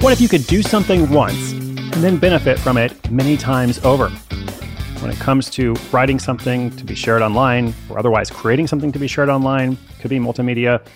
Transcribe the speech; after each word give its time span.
What 0.00 0.12
if 0.12 0.20
you 0.20 0.28
could 0.28 0.46
do 0.46 0.62
something 0.62 1.10
once 1.10 1.50
and 1.50 2.04
then 2.04 2.18
benefit 2.18 2.56
from 2.60 2.76
it 2.76 3.10
many 3.10 3.36
times 3.36 3.84
over? 3.84 4.10
When 5.00 5.10
it 5.10 5.18
comes 5.18 5.50
to 5.50 5.74
writing 5.90 6.20
something 6.20 6.70
to 6.76 6.84
be 6.84 6.94
shared 6.94 7.20
online 7.20 7.74
or 7.90 7.98
otherwise 7.98 8.30
creating 8.30 8.68
something 8.68 8.92
to 8.92 8.98
be 9.00 9.08
shared 9.08 9.28
online, 9.28 9.76
could 9.98 10.08
be 10.08 10.20
multimedia. 10.20 10.86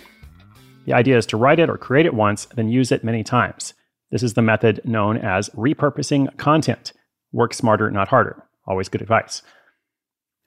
The 0.85 0.93
idea 0.93 1.17
is 1.17 1.25
to 1.27 1.37
write 1.37 1.59
it 1.59 1.69
or 1.69 1.77
create 1.77 2.05
it 2.05 2.13
once, 2.13 2.45
then 2.55 2.69
use 2.69 2.93
it 2.93 3.03
many 3.03 3.25
times. 3.25 3.73
This 4.09 4.23
is 4.23 4.35
the 4.35 4.41
method 4.41 4.79
known 4.85 5.17
as 5.17 5.49
repurposing 5.49 6.35
content. 6.37 6.93
Work 7.33 7.53
smarter, 7.53 7.91
not 7.91 8.07
harder. 8.07 8.41
Always 8.65 8.87
good 8.87 9.01
advice. 9.01 9.41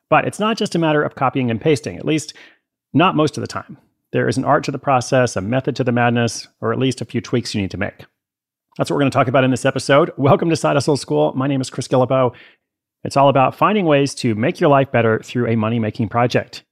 But 0.08 0.26
it's 0.26 0.41
not 0.41 0.56
just 0.56 0.74
a 0.74 0.78
matter 0.78 1.02
of 1.02 1.14
copying 1.14 1.50
and 1.50 1.60
pasting, 1.60 1.98
at 1.98 2.06
least 2.06 2.32
not 2.94 3.16
most 3.16 3.36
of 3.36 3.42
the 3.42 3.48
time. 3.48 3.76
There 4.12 4.28
is 4.28 4.38
an 4.38 4.46
art 4.46 4.64
to 4.64 4.70
the 4.70 4.78
process, 4.78 5.36
a 5.36 5.42
method 5.42 5.76
to 5.76 5.84
the 5.84 5.92
madness, 5.92 6.48
or 6.62 6.72
at 6.72 6.78
least 6.78 7.02
a 7.02 7.04
few 7.04 7.20
tweaks 7.20 7.54
you 7.54 7.60
need 7.60 7.70
to 7.72 7.76
make. 7.76 8.06
That's 8.77 8.91
what 8.91 8.96
we're 8.96 9.02
going 9.02 9.10
to 9.10 9.16
talk 9.16 9.28
about 9.28 9.44
in 9.44 9.50
this 9.50 9.64
episode. 9.64 10.10
Welcome 10.19 10.50
to 10.50 10.56
Side 10.56 10.77
Hustle 10.77 10.98
School. 10.98 11.32
My 11.34 11.46
name 11.46 11.62
is 11.62 11.70
Chris 11.70 11.88
Guillebeau. 11.88 12.34
It's 13.05 13.16
all 13.16 13.30
about 13.30 13.55
finding 13.55 13.86
ways 13.86 14.14
to 14.16 14.34
make 14.34 14.60
your 14.60 14.69
life 14.69 14.92
better 14.92 15.19
through 15.20 15.48
a 15.48 15.56
money 15.56 15.78
making 15.78 16.10
project. 16.10 16.62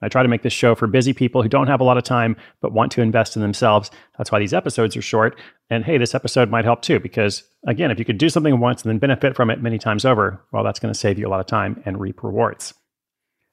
I 0.00 0.08
try 0.08 0.22
to 0.22 0.30
make 0.30 0.42
this 0.42 0.54
show 0.54 0.74
for 0.74 0.86
busy 0.86 1.12
people 1.12 1.42
who 1.42 1.48
don't 1.50 1.66
have 1.66 1.80
a 1.80 1.84
lot 1.84 1.98
of 1.98 2.04
time 2.04 2.36
but 2.62 2.72
want 2.72 2.90
to 2.92 3.02
invest 3.02 3.36
in 3.36 3.42
themselves. 3.42 3.90
That's 4.16 4.32
why 4.32 4.38
these 4.38 4.54
episodes 4.54 4.96
are 4.96 5.02
short. 5.02 5.38
And 5.68 5.84
hey, 5.84 5.98
this 5.98 6.14
episode 6.14 6.48
might 6.48 6.64
help 6.64 6.80
too, 6.80 7.00
because 7.00 7.42
again, 7.66 7.90
if 7.90 7.98
you 7.98 8.06
could 8.06 8.16
do 8.16 8.30
something 8.30 8.58
once 8.58 8.82
and 8.82 8.88
then 8.88 8.98
benefit 8.98 9.36
from 9.36 9.50
it 9.50 9.60
many 9.60 9.78
times 9.78 10.06
over, 10.06 10.42
well, 10.52 10.64
that's 10.64 10.80
going 10.80 10.92
to 10.92 10.98
save 10.98 11.18
you 11.18 11.26
a 11.26 11.30
lot 11.30 11.40
of 11.40 11.46
time 11.46 11.82
and 11.84 12.00
reap 12.00 12.22
rewards. 12.22 12.72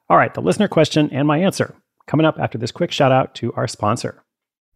All 0.10 0.16
right, 0.16 0.34
the 0.34 0.42
listener 0.42 0.70
question 0.70 1.10
and 1.12 1.28
my 1.28 1.40
answer 1.40 1.76
coming 2.08 2.26
up 2.26 2.40
after 2.40 2.58
this 2.58 2.72
quick 2.72 2.94
shout 2.94 3.12
out 3.12 3.36
to 3.36 3.52
our 3.54 3.68
sponsor. 3.68 4.24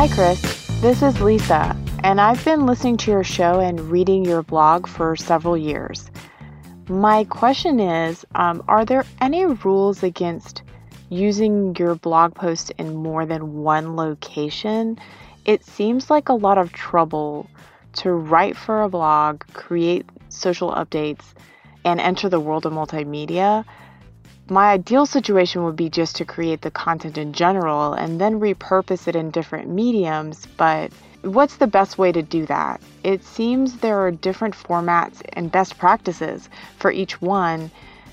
Hi, 0.00 0.08
Chris. 0.08 0.40
This 0.80 1.02
is 1.02 1.20
Lisa, 1.20 1.76
and 2.02 2.22
I've 2.22 2.42
been 2.42 2.64
listening 2.64 2.96
to 2.96 3.10
your 3.10 3.22
show 3.22 3.60
and 3.60 3.78
reading 3.78 4.24
your 4.24 4.42
blog 4.42 4.86
for 4.86 5.14
several 5.14 5.58
years. 5.58 6.10
My 6.88 7.24
question 7.24 7.80
is 7.80 8.24
um, 8.34 8.64
Are 8.66 8.86
there 8.86 9.04
any 9.20 9.44
rules 9.44 10.02
against 10.02 10.62
using 11.10 11.76
your 11.76 11.96
blog 11.96 12.34
post 12.34 12.72
in 12.78 12.94
more 12.94 13.26
than 13.26 13.58
one 13.62 13.94
location? 13.94 14.98
It 15.44 15.66
seems 15.66 16.08
like 16.08 16.30
a 16.30 16.34
lot 16.34 16.56
of 16.56 16.72
trouble 16.72 17.50
to 17.96 18.10
write 18.10 18.56
for 18.56 18.82
a 18.82 18.88
blog, 18.88 19.42
create 19.52 20.06
social 20.30 20.72
updates, 20.72 21.34
and 21.84 22.00
enter 22.00 22.30
the 22.30 22.40
world 22.40 22.64
of 22.64 22.72
multimedia 22.72 23.66
my 24.50 24.72
ideal 24.72 25.06
situation 25.06 25.64
would 25.64 25.76
be 25.76 25.88
just 25.88 26.16
to 26.16 26.24
create 26.24 26.62
the 26.62 26.70
content 26.70 27.16
in 27.16 27.32
general 27.32 27.92
and 27.92 28.20
then 28.20 28.40
repurpose 28.40 29.06
it 29.06 29.14
in 29.14 29.30
different 29.30 29.68
mediums, 29.68 30.46
but 30.56 30.92
what's 31.22 31.56
the 31.56 31.66
best 31.66 31.98
way 31.98 32.10
to 32.10 32.22
do 32.22 32.46
that? 32.46 32.80
It 33.04 33.24
seems 33.24 33.76
there 33.76 34.00
are 34.00 34.10
different 34.10 34.54
formats 34.54 35.22
and 35.32 35.52
best 35.52 35.78
practices 35.78 36.48
for 36.78 36.90
each 36.90 37.20
one, 37.22 37.70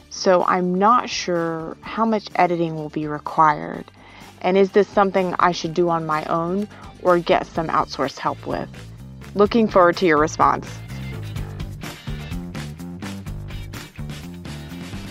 so 0.09 0.43
I'm 0.43 0.75
not 0.75 1.09
sure 1.09 1.75
how 1.81 2.05
much 2.05 2.27
editing 2.35 2.75
will 2.75 2.89
be 2.89 3.07
required. 3.07 3.85
And 4.41 4.57
is 4.57 4.71
this 4.71 4.87
something 4.87 5.33
I 5.39 5.51
should 5.51 5.73
do 5.73 5.89
on 5.89 6.05
my 6.05 6.23
own 6.25 6.67
or 7.01 7.17
get 7.19 7.47
some 7.47 7.67
outsourced 7.67 8.19
help 8.19 8.45
with? 8.45 8.69
Looking 9.33 9.67
forward 9.67 9.97
to 9.97 10.05
your 10.05 10.17
response. 10.17 10.67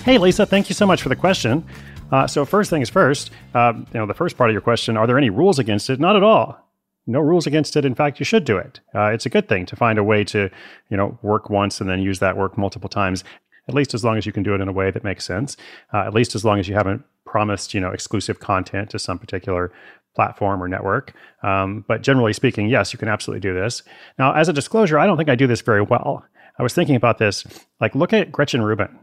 Hey, 0.07 0.19
Lisa, 0.19 0.47
thank 0.47 0.69
you 0.69 0.75
so 0.77 0.87
much 0.87 1.03
for 1.03 1.09
the 1.09 1.17
question. 1.17 1.67
Uh, 2.13 2.29
so, 2.29 2.45
first 2.45 2.71
things 2.71 2.89
first, 2.89 3.33
uh, 3.57 3.73
you 3.75 3.99
know, 3.99 4.07
the 4.07 4.15
first 4.15 4.39
part 4.39 4.49
of 4.49 4.55
your 4.55 4.61
question: 4.61 4.97
Are 4.97 5.05
there 5.05 5.19
any 5.19 5.31
rules 5.31 5.59
against 5.59 5.91
it? 5.91 5.99
Not 5.99 6.15
at 6.15 6.23
all. 6.23 6.65
No 7.09 7.19
rules 7.19 7.45
against 7.45 7.75
it. 7.75 7.85
In 7.85 7.97
fact, 7.97 8.21
you 8.21 8.25
should 8.25 8.45
do 8.45 8.57
it. 8.57 8.79
Uh, 8.95 9.07
it's 9.07 9.27
a 9.27 9.29
good 9.29 9.49
thing 9.49 9.67
to 9.67 9.75
find 9.75 9.99
a 9.99 10.05
way 10.05 10.23
to, 10.23 10.49
you 10.91 10.97
know, 10.97 11.19
work 11.23 11.51
once 11.51 11.81
and 11.81 11.91
then 11.91 12.03
use 12.03 12.21
that 12.21 12.37
work 12.37 12.57
multiple 12.57 12.89
times. 12.89 13.25
At 13.67 13.75
least 13.75 13.95
as 13.95 14.05
long 14.05 14.17
as 14.17 14.25
you 14.25 14.31
can 14.31 14.45
do 14.45 14.55
it 14.55 14.61
in 14.61 14.69
a 14.69 14.73
way 14.73 14.93
that 14.93 15.03
makes 15.03 15.25
sense. 15.25 15.57
Uh, 15.93 16.05
at 16.07 16.15
least 16.15 16.37
as 16.37 16.45
long 16.45 16.61
as 16.61 16.69
you 16.69 16.77
haven't 16.77 17.03
promised, 17.25 17.75
you 17.75 17.81
know, 17.81 17.91
exclusive 17.91 18.39
content 18.39 18.91
to 18.91 19.01
some 19.01 19.19
particular 19.19 19.73
platform 20.15 20.63
or 20.63 20.69
network. 20.69 21.15
Um, 21.43 21.85
but 21.89 22.03
generally 22.03 22.33
speaking, 22.33 22.69
yes, 22.69 22.93
you 22.93 22.99
can 23.01 23.09
absolutely 23.09 23.41
do 23.41 23.55
this. 23.55 23.83
Now, 24.21 24.35
as 24.35 24.49
a 24.49 24.53
disclosure, 24.53 25.01
I 25.01 25.07
don't 25.07 25.17
think 25.17 25.31
I 25.31 25.35
do 25.35 25.49
this 25.49 25.63
very 25.63 25.83
well. 25.83 26.25
I 26.61 26.63
was 26.63 26.75
thinking 26.75 26.95
about 26.95 27.19
this. 27.19 27.45
Like, 27.81 27.97
look 27.97 28.13
at 28.13 28.31
Gretchen 28.31 28.63
Rubin 28.63 29.01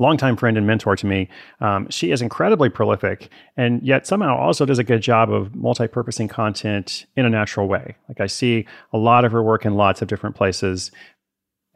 longtime 0.00 0.36
friend 0.36 0.56
and 0.56 0.66
mentor 0.66 0.96
to 0.96 1.06
me. 1.06 1.28
Um, 1.60 1.88
she 1.90 2.10
is 2.10 2.22
incredibly 2.22 2.68
prolific 2.68 3.28
and 3.56 3.82
yet 3.82 4.06
somehow 4.06 4.36
also 4.36 4.64
does 4.64 4.78
a 4.78 4.84
good 4.84 5.02
job 5.02 5.30
of 5.30 5.54
multi-purposing 5.54 6.28
content 6.28 7.06
in 7.16 7.26
a 7.26 7.30
natural 7.30 7.68
way. 7.68 7.96
Like 8.08 8.20
I 8.20 8.26
see 8.26 8.66
a 8.92 8.98
lot 8.98 9.24
of 9.24 9.32
her 9.32 9.42
work 9.42 9.64
in 9.64 9.74
lots 9.74 10.02
of 10.02 10.08
different 10.08 10.34
places. 10.34 10.90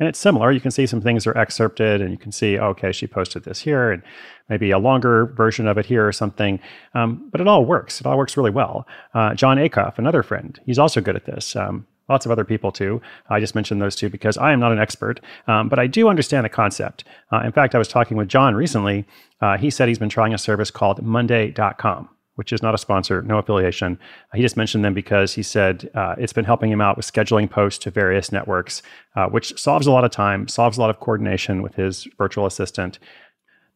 And 0.00 0.08
it's 0.08 0.18
similar. 0.18 0.50
You 0.50 0.60
can 0.60 0.72
see 0.72 0.86
some 0.86 1.00
things 1.00 1.24
are 1.24 1.38
excerpted, 1.38 2.00
and 2.00 2.10
you 2.10 2.18
can 2.18 2.32
see, 2.32 2.58
okay, 2.58 2.90
she 2.90 3.06
posted 3.06 3.44
this 3.44 3.60
here, 3.60 3.92
and 3.92 4.02
maybe 4.48 4.72
a 4.72 4.78
longer 4.78 5.26
version 5.26 5.68
of 5.68 5.78
it 5.78 5.86
here 5.86 6.04
or 6.04 6.10
something. 6.10 6.58
Um, 6.94 7.28
but 7.30 7.40
it 7.40 7.46
all 7.46 7.64
works. 7.64 8.00
It 8.00 8.06
all 8.06 8.18
works 8.18 8.36
really 8.36 8.50
well. 8.50 8.88
Uh, 9.14 9.34
Jon 9.34 9.56
Acuff, 9.56 9.96
another 9.96 10.24
friend, 10.24 10.58
he's 10.66 10.80
also 10.80 11.00
good 11.00 11.14
at 11.14 11.26
this. 11.26 11.54
Um, 11.54 11.86
lots 12.08 12.26
of 12.26 12.32
other 12.32 12.44
people 12.44 12.72
too. 12.72 13.00
I 13.28 13.40
just 13.40 13.54
mentioned 13.54 13.80
those 13.80 13.96
two 13.96 14.08
because 14.08 14.36
I 14.36 14.52
am 14.52 14.60
not 14.60 14.72
an 14.72 14.78
expert, 14.78 15.20
um, 15.46 15.68
but 15.68 15.78
I 15.78 15.86
do 15.86 16.08
understand 16.08 16.44
the 16.44 16.50
concept. 16.50 17.04
Uh, 17.32 17.40
in 17.40 17.52
fact, 17.52 17.74
I 17.74 17.78
was 17.78 17.88
talking 17.88 18.16
with 18.16 18.28
Jon 18.28 18.54
recently. 18.54 19.04
Uh, 19.40 19.56
he 19.56 19.70
said 19.70 19.88
he's 19.88 19.98
been 19.98 20.08
trying 20.08 20.34
a 20.34 20.38
service 20.38 20.70
called 20.70 21.02
Monday.com. 21.02 22.08
Which 22.36 22.52
is 22.52 22.64
not 22.64 22.74
a 22.74 22.78
sponsor, 22.78 23.22
no 23.22 23.38
affiliation. 23.38 23.96
He 24.34 24.42
just 24.42 24.56
mentioned 24.56 24.84
them 24.84 24.92
because 24.92 25.34
he 25.34 25.44
said 25.44 25.88
uh, 25.94 26.16
it's 26.18 26.32
been 26.32 26.44
helping 26.44 26.68
him 26.68 26.80
out 26.80 26.96
with 26.96 27.06
scheduling 27.06 27.48
posts 27.48 27.78
to 27.84 27.92
various 27.92 28.32
networks, 28.32 28.82
uh, 29.14 29.26
which 29.26 29.56
solves 29.56 29.86
a 29.86 29.92
lot 29.92 30.02
of 30.02 30.10
time, 30.10 30.48
solves 30.48 30.76
a 30.76 30.80
lot 30.80 30.90
of 30.90 30.98
coordination 30.98 31.62
with 31.62 31.76
his 31.76 32.08
virtual 32.18 32.44
assistant. 32.44 32.98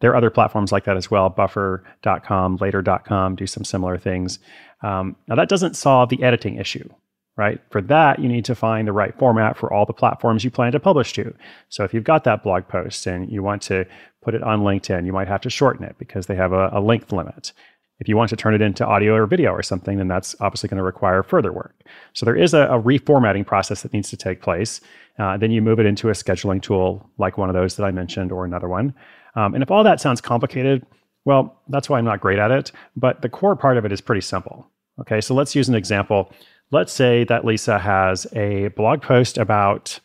There 0.01 0.11
are 0.11 0.17
other 0.17 0.31
platforms 0.31 0.73
like 0.73 0.87
that 0.87 0.97
as 0.97 1.09
well. 1.09 1.29
Buffer.com, 1.29 2.57
Later.com 2.57 3.37
do 3.37 3.47
some 3.47 3.63
similar 3.63 3.97
things. 3.97 4.41
Um, 4.83 5.15
now, 5.29 5.37
that 5.37 5.49
doesn't 5.49 5.77
solve 5.77 6.09
the 6.09 6.25
editing 6.25 6.57
issue 6.57 6.89
right? 7.39 7.61
For 7.71 7.81
that, 7.83 8.19
you 8.19 8.29
need 8.29 8.45
to 8.47 8.55
find 8.55 8.87
the 8.87 8.93
right 8.93 9.17
format 9.17 9.57
for 9.57 9.73
all 9.73 9.87
the 9.87 9.93
platforms 9.93 10.43
you 10.43 10.51
plan 10.51 10.73
to 10.73 10.81
publish 10.81 11.13
to. 11.15 11.33
So 11.69 11.85
if 11.85 11.95
you've 11.95 12.05
got 12.05 12.25
that 12.25 12.43
blog 12.43 12.67
post 12.67 13.07
and 13.07 13.31
you 13.31 13.43
want 13.45 13.63
to 13.63 13.87
put 14.23 14.35
it 14.35 14.43
on 14.43 14.61
LinkedIn, 14.61 15.07
you 15.07 15.13
might 15.13 15.29
have 15.29 15.41
to 15.43 15.51
shorten 15.51 15.85
it 15.85 15.95
because 15.99 16.27
they 16.27 16.35
have 16.35 16.53
a, 16.53 16.69
a 16.73 16.81
length 16.81 17.13
limit. 17.13 17.53
If 18.01 18.09
you 18.09 18.17
want 18.17 18.31
to 18.31 18.37
turn 18.37 18.55
it 18.55 18.61
into 18.61 18.85
audio 18.85 19.15
or 19.15 19.27
video 19.27 19.53
or 19.53 19.63
something, 19.63 19.99
then 19.99 20.09
that's 20.09 20.35
obviously 20.41 20.69
going 20.69 20.79
to 20.79 20.85
require 20.85 21.23
further 21.23 21.53
work. 21.53 21.81
So 22.13 22.27
there 22.27 22.37
is 22.37 22.55
a, 22.55 22.63
a 22.63 22.83
reformatting 22.83 23.47
process 23.47 23.83
that 23.83 23.93
needs 23.93 24.11
to 24.11 24.17
take 24.17 24.43
place. 24.43 24.81
Uh, 25.19 25.37
then 25.37 25.53
you 25.53 25.63
move 25.63 25.79
it 25.79 25.87
into 25.87 26.09
a 26.09 26.13
scheduling 26.13 26.61
tool 26.61 27.09
like 27.19 27.39
one 27.39 27.49
of 27.49 27.55
those 27.55 27.77
that 27.77 27.85
I 27.85 27.93
mentioned 27.93 28.33
or 28.33 28.45
another 28.45 28.69
one. 28.69 28.95
Um, 29.37 29.55
and 29.55 29.63
if 29.63 29.71
all 29.71 29.85
that 29.85 30.01
sounds 30.01 30.21
complicated, 30.21 30.85
well, 31.25 31.61
that's 31.69 31.89
why 31.89 31.99
I'm 31.99 32.05
not 32.05 32.21
great 32.21 32.39
at 32.41 32.51
it. 32.51 32.73
But 32.97 33.23
the 33.23 33.29
core 33.29 33.55
part 33.55 33.77
of 33.77 33.85
it 33.85 33.93
is 33.93 34.01
pretty 34.01 34.23
simple. 34.23 34.67
Okay, 35.01 35.21
so 35.21 35.35
let's 35.35 35.55
use 35.55 35.69
an 35.69 35.77
example. 35.77 36.33
Let's 36.71 36.93
say 36.93 37.25
that 37.25 37.45
Lisa 37.45 37.79
has 37.79 38.27
a 38.35 38.69
blog 38.69 39.01
post 39.01 39.39
about, 39.39 40.01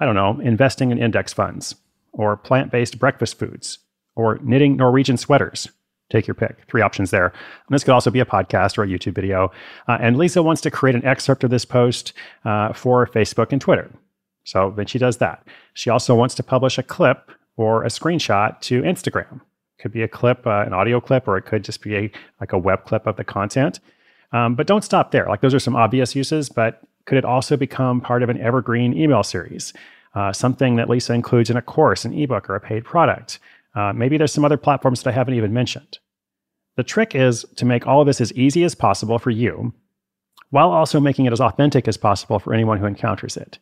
I 0.00 0.04
don't 0.04 0.16
know, 0.16 0.40
investing 0.40 0.90
in 0.90 0.98
index 0.98 1.32
funds 1.32 1.76
or 2.12 2.36
plant 2.36 2.72
based 2.72 2.98
breakfast 2.98 3.38
foods 3.38 3.78
or 4.16 4.38
knitting 4.42 4.76
Norwegian 4.76 5.16
sweaters. 5.16 5.68
Take 6.10 6.26
your 6.26 6.34
pick. 6.34 6.66
Three 6.66 6.82
options 6.82 7.12
there. 7.12 7.26
And 7.26 7.74
this 7.74 7.84
could 7.84 7.94
also 7.94 8.10
be 8.10 8.18
a 8.18 8.24
podcast 8.24 8.76
or 8.76 8.82
a 8.82 8.88
YouTube 8.88 9.14
video. 9.14 9.52
Uh, 9.86 9.98
and 10.00 10.16
Lisa 10.18 10.42
wants 10.42 10.60
to 10.62 10.70
create 10.70 10.96
an 10.96 11.04
excerpt 11.04 11.44
of 11.44 11.50
this 11.50 11.64
post 11.64 12.12
uh, 12.44 12.72
for 12.72 13.06
Facebook 13.06 13.52
and 13.52 13.60
Twitter. 13.60 13.88
So 14.42 14.74
then 14.76 14.86
she 14.86 14.98
does 14.98 15.18
that. 15.18 15.46
She 15.74 15.90
also 15.90 16.16
wants 16.16 16.34
to 16.34 16.42
publish 16.42 16.78
a 16.78 16.82
clip 16.82 17.30
or 17.56 17.84
a 17.84 17.88
screenshot 17.88 18.60
to 18.62 18.82
Instagram. 18.82 19.40
Could 19.78 19.92
be 19.92 20.02
a 20.02 20.08
clip, 20.08 20.44
uh, 20.46 20.64
an 20.66 20.72
audio 20.72 21.00
clip, 21.00 21.28
or 21.28 21.36
it 21.36 21.46
could 21.46 21.62
just 21.62 21.82
be 21.82 21.94
a, 21.96 22.10
like 22.40 22.52
a 22.52 22.58
web 22.58 22.84
clip 22.84 23.06
of 23.06 23.16
the 23.16 23.24
content. 23.24 23.78
Um, 24.32 24.54
but 24.54 24.66
don't 24.66 24.84
stop 24.84 25.10
there. 25.10 25.26
Like 25.28 25.40
those 25.40 25.54
are 25.54 25.60
some 25.60 25.76
obvious 25.76 26.14
uses, 26.14 26.48
but 26.48 26.82
could 27.06 27.18
it 27.18 27.24
also 27.24 27.56
become 27.56 28.00
part 28.00 28.22
of 28.22 28.28
an 28.28 28.40
evergreen 28.40 28.96
email 28.96 29.22
series? 29.22 29.72
Uh, 30.14 30.32
something 30.32 30.76
that 30.76 30.88
Lisa 30.88 31.12
includes 31.12 31.50
in 31.50 31.56
a 31.56 31.62
course, 31.62 32.04
an 32.04 32.12
ebook, 32.12 32.50
or 32.50 32.56
a 32.56 32.60
paid 32.60 32.84
product. 32.84 33.38
Uh, 33.74 33.92
maybe 33.92 34.18
there's 34.18 34.32
some 34.32 34.44
other 34.44 34.56
platforms 34.56 35.02
that 35.02 35.10
I 35.10 35.12
haven't 35.12 35.34
even 35.34 35.52
mentioned. 35.52 35.98
The 36.76 36.82
trick 36.82 37.14
is 37.14 37.44
to 37.56 37.64
make 37.64 37.86
all 37.86 38.00
of 38.00 38.06
this 38.06 38.20
as 38.20 38.32
easy 38.32 38.64
as 38.64 38.74
possible 38.74 39.18
for 39.18 39.30
you, 39.30 39.72
while 40.50 40.70
also 40.70 40.98
making 40.98 41.26
it 41.26 41.32
as 41.32 41.40
authentic 41.40 41.86
as 41.86 41.96
possible 41.96 42.38
for 42.38 42.52
anyone 42.52 42.78
who 42.78 42.86
encounters 42.86 43.36
it. 43.36 43.58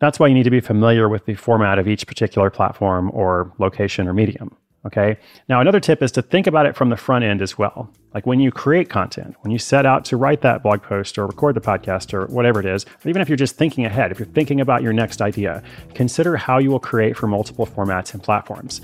That's 0.00 0.18
why 0.18 0.26
you 0.28 0.34
need 0.34 0.44
to 0.44 0.50
be 0.50 0.60
familiar 0.60 1.08
with 1.08 1.24
the 1.26 1.34
format 1.34 1.78
of 1.78 1.88
each 1.88 2.06
particular 2.06 2.50
platform 2.50 3.10
or 3.12 3.52
location 3.58 4.06
or 4.06 4.12
medium. 4.12 4.56
Okay. 4.86 5.16
Now, 5.48 5.60
another 5.60 5.80
tip 5.80 6.02
is 6.02 6.12
to 6.12 6.22
think 6.22 6.46
about 6.46 6.66
it 6.66 6.76
from 6.76 6.90
the 6.90 6.96
front 6.96 7.24
end 7.24 7.40
as 7.40 7.56
well. 7.56 7.90
Like 8.12 8.26
when 8.26 8.38
you 8.38 8.52
create 8.52 8.90
content, 8.90 9.34
when 9.40 9.50
you 9.50 9.58
set 9.58 9.86
out 9.86 10.04
to 10.06 10.16
write 10.16 10.42
that 10.42 10.62
blog 10.62 10.82
post 10.82 11.16
or 11.16 11.26
record 11.26 11.56
the 11.56 11.60
podcast 11.60 12.12
or 12.12 12.26
whatever 12.26 12.60
it 12.60 12.66
is, 12.66 12.84
or 12.84 13.08
even 13.08 13.22
if 13.22 13.28
you're 13.28 13.36
just 13.36 13.56
thinking 13.56 13.86
ahead, 13.86 14.12
if 14.12 14.18
you're 14.18 14.28
thinking 14.28 14.60
about 14.60 14.82
your 14.82 14.92
next 14.92 15.22
idea, 15.22 15.62
consider 15.94 16.36
how 16.36 16.58
you 16.58 16.70
will 16.70 16.80
create 16.80 17.16
for 17.16 17.26
multiple 17.26 17.66
formats 17.66 18.12
and 18.12 18.22
platforms. 18.22 18.82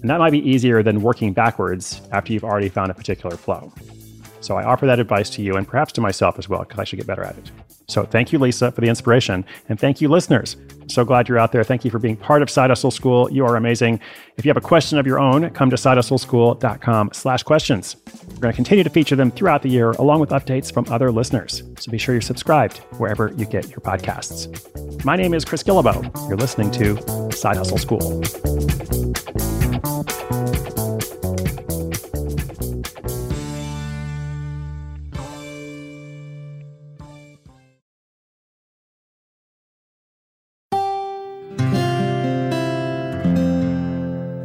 And 0.00 0.08
that 0.10 0.18
might 0.18 0.32
be 0.32 0.48
easier 0.48 0.82
than 0.82 1.02
working 1.02 1.32
backwards 1.32 2.00
after 2.10 2.32
you've 2.32 2.44
already 2.44 2.68
found 2.68 2.90
a 2.90 2.94
particular 2.94 3.36
flow. 3.36 3.72
So 4.40 4.56
I 4.56 4.64
offer 4.64 4.86
that 4.86 4.98
advice 4.98 5.30
to 5.30 5.42
you 5.42 5.56
and 5.56 5.66
perhaps 5.68 5.92
to 5.94 6.00
myself 6.00 6.38
as 6.38 6.48
well, 6.48 6.60
because 6.60 6.78
I 6.78 6.84
should 6.84 6.98
get 6.98 7.06
better 7.06 7.22
at 7.22 7.36
it. 7.38 7.50
So 7.86 8.04
thank 8.04 8.32
you, 8.32 8.38
Lisa, 8.38 8.72
for 8.72 8.80
the 8.80 8.88
inspiration. 8.88 9.44
And 9.68 9.78
thank 9.78 10.00
you, 10.00 10.08
listeners. 10.08 10.56
I'm 10.80 10.88
so 10.88 11.04
glad 11.04 11.28
you're 11.28 11.38
out 11.38 11.52
there. 11.52 11.64
Thank 11.64 11.84
you 11.84 11.90
for 11.90 11.98
being 11.98 12.16
part 12.16 12.42
of 12.42 12.50
Side 12.50 12.70
Hustle 12.70 12.90
School. 12.90 13.30
You 13.30 13.44
are 13.46 13.56
amazing. 13.56 14.00
If 14.36 14.44
you 14.44 14.50
have 14.50 14.56
a 14.56 14.66
question 14.66 14.98
of 14.98 15.06
your 15.06 15.18
own, 15.18 15.50
come 15.50 15.70
to 15.70 15.76
sidehustleschool.com 15.76 17.10
slash 17.12 17.42
questions. 17.42 17.96
We're 18.28 18.40
going 18.40 18.52
to 18.52 18.56
continue 18.56 18.84
to 18.84 18.90
feature 18.90 19.16
them 19.16 19.30
throughout 19.30 19.62
the 19.62 19.68
year, 19.68 19.90
along 19.92 20.20
with 20.20 20.30
updates 20.30 20.72
from 20.72 20.86
other 20.90 21.10
listeners. 21.12 21.62
So 21.78 21.90
be 21.90 21.98
sure 21.98 22.14
you're 22.14 22.22
subscribed 22.22 22.78
wherever 22.98 23.32
you 23.36 23.44
get 23.44 23.68
your 23.70 23.80
podcasts. 23.80 25.04
My 25.04 25.16
name 25.16 25.34
is 25.34 25.44
Chris 25.44 25.62
Guillebeau. 25.62 26.28
You're 26.28 26.38
listening 26.38 26.70
to 26.72 27.32
Side 27.32 27.56
Hustle 27.56 27.78
School. 27.78 28.93